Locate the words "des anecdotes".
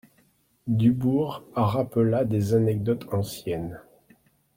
2.25-3.05